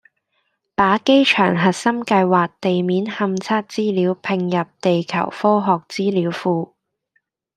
[0.73, 6.71] 把機場核心計劃地面勘測資料併入地球科學資料庫